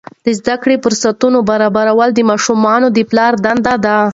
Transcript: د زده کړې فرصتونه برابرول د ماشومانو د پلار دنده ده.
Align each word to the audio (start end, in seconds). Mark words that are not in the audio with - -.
د 0.25 0.27
زده 0.39 0.55
کړې 0.63 0.75
فرصتونه 0.83 1.37
برابرول 1.51 2.09
د 2.13 2.19
ماشومانو 2.29 2.87
د 2.91 2.97
پلار 3.09 3.33
دنده 3.45 3.75
ده. 3.85 3.97